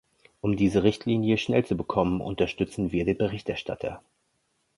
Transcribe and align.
Um 0.41 0.57
diese 0.57 0.81
Richtlinie 0.81 1.37
schnell 1.37 1.63
zu 1.63 1.77
bekommen, 1.77 2.21
unterstützen 2.21 2.91
wir 2.91 3.05
den 3.05 3.19
Berichterstatter. 3.19 4.01